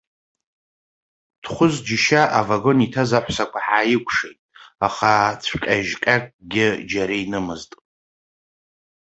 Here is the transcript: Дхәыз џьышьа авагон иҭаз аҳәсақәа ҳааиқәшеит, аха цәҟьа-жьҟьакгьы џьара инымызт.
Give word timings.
Дхәыз 1.43 1.75
џьышьа 1.85 2.21
авагон 2.39 2.77
иҭаз 2.85 3.11
аҳәсақәа 3.17 3.59
ҳааиқәшеит, 3.65 4.39
аха 4.87 5.11
цәҟьа-жьҟьакгьы 5.43 6.67
џьара 6.89 7.15
инымызт. 7.23 7.71